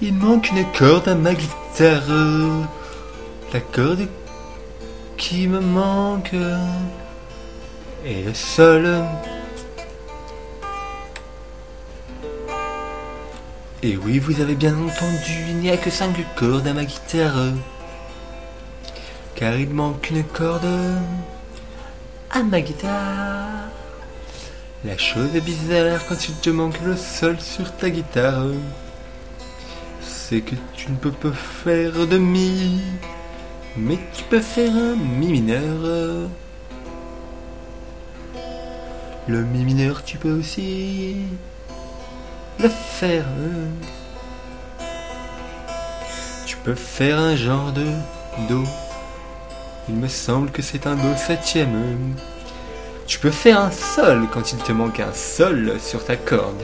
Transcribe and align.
Il 0.00 0.14
manque 0.14 0.50
une 0.52 0.64
corde 0.72 1.08
à 1.08 1.16
ma 1.16 1.34
guitare. 1.34 2.02
La 3.52 3.60
corde 3.60 4.06
qui 5.16 5.48
me 5.48 5.58
manque 5.58 6.34
est 8.04 8.22
le 8.24 8.32
sol. 8.32 9.04
Et 13.82 13.96
oui, 13.96 14.20
vous 14.20 14.40
avez 14.40 14.54
bien 14.54 14.74
entendu, 14.74 15.32
il 15.48 15.56
n'y 15.56 15.70
a 15.70 15.76
que 15.76 15.90
cinq 15.90 16.14
cordes 16.36 16.68
à 16.68 16.74
ma 16.74 16.84
guitare. 16.84 17.54
Car 19.34 19.56
il 19.56 19.70
manque 19.70 20.10
une 20.10 20.22
corde 20.22 20.66
à 22.30 22.42
ma 22.44 22.60
guitare. 22.60 23.66
La 24.84 24.96
chose 24.96 25.34
est 25.34 25.40
bizarre 25.40 26.06
quand 26.08 26.28
il 26.28 26.34
te 26.36 26.50
manque 26.50 26.80
le 26.84 26.96
sol 26.96 27.40
sur 27.40 27.74
ta 27.74 27.90
guitare. 27.90 28.46
C'est 30.28 30.42
que 30.42 30.56
tu 30.74 30.90
ne 30.90 30.96
peux 30.96 31.10
pas 31.10 31.32
faire 31.32 32.06
de 32.06 32.18
mi, 32.18 32.82
mais 33.78 33.98
tu 34.12 34.24
peux 34.24 34.42
faire 34.42 34.76
un 34.76 34.94
mi 34.94 35.28
mineur. 35.28 36.28
Le 39.26 39.42
mi 39.42 39.64
mineur, 39.64 40.04
tu 40.04 40.18
peux 40.18 40.32
aussi 40.32 41.16
le 42.60 42.68
faire. 42.68 43.24
Tu 46.44 46.58
peux 46.58 46.74
faire 46.74 47.18
un 47.18 47.34
genre 47.34 47.72
de 47.72 47.86
do. 48.50 48.64
Il 49.88 49.94
me 49.94 50.08
semble 50.08 50.50
que 50.50 50.60
c'est 50.60 50.86
un 50.86 50.96
do 50.96 51.08
septième. 51.16 52.14
Tu 53.06 53.18
peux 53.18 53.30
faire 53.30 53.60
un 53.60 53.70
sol 53.70 54.26
quand 54.30 54.52
il 54.52 54.58
te 54.58 54.72
manque 54.72 55.00
un 55.00 55.14
sol 55.14 55.80
sur 55.80 56.04
ta 56.04 56.16
corde. 56.16 56.62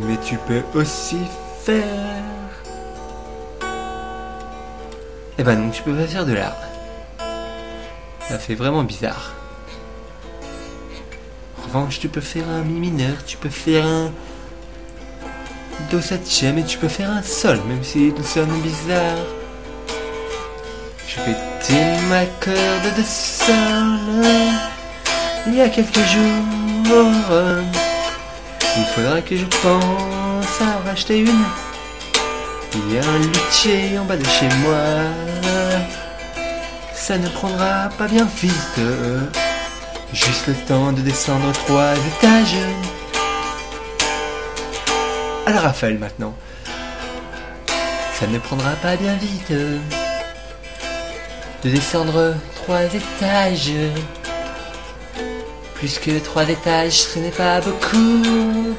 Mais 0.00 0.16
tu 0.24 0.36
peux 0.46 0.62
aussi 0.74 1.18
faire... 1.64 1.82
Eh 5.38 5.42
ben 5.42 5.56
non, 5.56 5.70
tu 5.70 5.82
peux 5.82 5.94
pas 5.94 6.06
faire 6.06 6.26
de 6.26 6.32
l'art. 6.32 6.56
Ça 8.28 8.38
fait 8.38 8.54
vraiment 8.54 8.82
bizarre. 8.82 9.32
En 11.58 11.66
revanche, 11.66 12.00
tu 12.00 12.08
peux 12.08 12.20
faire 12.20 12.48
un 12.48 12.62
mi 12.62 12.80
mineur, 12.80 13.16
tu 13.26 13.36
peux 13.36 13.50
faire 13.50 13.86
un 13.86 14.10
do 15.90 16.00
septième 16.00 16.58
et 16.58 16.64
tu 16.64 16.78
peux 16.78 16.88
faire 16.88 17.10
un 17.10 17.22
sol, 17.22 17.60
même 17.68 17.84
si 17.84 18.08
il 18.08 18.24
sonne 18.24 18.60
bizarre. 18.60 19.26
Je 21.06 21.16
péter 21.16 21.84
ma 22.08 22.24
corde 22.40 22.96
de 22.96 23.02
sol 23.02 24.56
il 25.46 25.54
y 25.54 25.60
a 25.60 25.68
quelques 25.68 25.94
jours. 25.94 27.85
Il 28.78 28.84
faudra 28.94 29.20
que 29.22 29.36
je 29.36 29.44
pense 29.44 30.60
à 30.60 30.78
en 30.78 30.84
racheter 30.84 31.20
une. 31.20 31.44
Il 32.74 32.94
y 32.94 32.98
a 32.98 33.02
un 33.02 33.18
luthier 33.18 33.98
en 33.98 34.04
bas 34.04 34.16
de 34.16 34.24
chez 34.24 34.48
moi. 34.62 34.76
Ça 36.94 37.16
ne 37.16 37.28
prendra 37.28 37.88
pas 37.96 38.06
bien 38.06 38.28
vite. 38.42 38.80
Juste 40.12 40.46
le 40.48 40.54
temps 40.54 40.92
de 40.92 41.00
descendre 41.00 41.52
trois 41.52 41.94
étages. 41.94 42.56
Alors 45.46 45.62
Raphaël 45.62 45.98
maintenant. 45.98 46.34
Ça 48.18 48.26
ne 48.26 48.38
prendra 48.38 48.72
pas 48.82 48.96
bien 48.96 49.14
vite. 49.14 49.52
De 51.64 51.70
descendre 51.70 52.34
trois 52.54 52.82
étages. 52.82 53.72
Plus 55.78 55.98
que 55.98 56.18
trois 56.20 56.48
étages, 56.48 57.02
ce 57.02 57.18
n'est 57.18 57.30
pas 57.30 57.60
beaucoup 57.60 58.74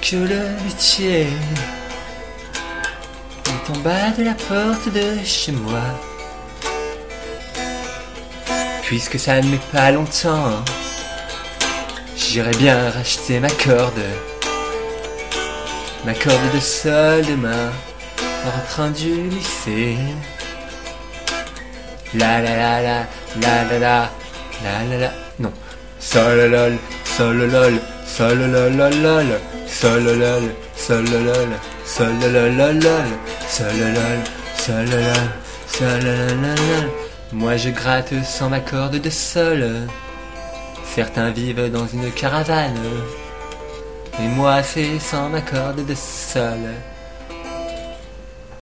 que 0.00 0.16
le 0.16 0.64
luthier 0.64 1.28
est 3.46 3.70
en 3.70 3.78
de 4.18 4.24
la 4.24 4.32
porte 4.32 4.88
de 4.88 5.22
chez 5.22 5.52
moi. 5.52 5.82
Puisque 8.82 9.18
ça 9.18 9.40
ne 9.42 9.48
met 9.48 9.60
pas 9.70 9.90
longtemps, 9.90 10.64
j'irai 12.16 12.52
bien 12.52 12.90
racheter 12.90 13.38
ma 13.40 13.50
corde. 13.50 14.02
Ma 16.06 16.14
corde 16.14 16.54
de 16.54 16.60
sol 16.60 17.24
demain, 17.26 17.70
en 18.46 18.50
rentrant 18.50 18.90
du 18.90 19.28
lycée. 19.28 19.98
La 22.14 22.40
la 22.40 22.56
la 22.56 22.82
la, 22.82 23.06
la 23.40 23.64
la 23.64 23.78
la, 23.78 24.10
la 24.62 24.84
la 24.88 24.98
la, 24.98 25.12
non. 25.38 25.52
Sol 26.04 26.40
lol, 26.52 26.74
sol 27.16 27.38
lol, 27.52 27.74
sol 28.06 28.40
lol 28.52 28.76
lol 28.78 28.96
lol, 29.04 29.30
sol 29.66 30.04
lol, 30.22 30.44
sol 30.76 31.04
lol, 31.26 31.50
sol 31.94 32.12
lol 32.20 32.50
lol 32.58 32.76
lol, 32.84 33.08
sol 33.48 33.80
lol, 33.96 34.20
sol 34.64 34.84
lol, 34.92 35.24
sol 35.76 36.04
lol 36.04 36.44
lol. 36.44 36.84
Moi 37.32 37.56
je 37.56 37.70
gratte 37.70 38.22
sans 38.22 38.50
ma 38.50 38.60
corde 38.60 39.00
de 39.00 39.10
sol. 39.10 39.64
Certains 40.94 41.30
vivent 41.30 41.70
dans 41.72 41.86
une 41.86 42.10
caravane. 42.12 42.78
Et 44.20 44.28
moi 44.28 44.62
c'est 44.62 45.00
sans 45.00 45.30
ma 45.30 45.40
corde 45.40 45.84
de 45.86 45.94
sol. 45.94 46.64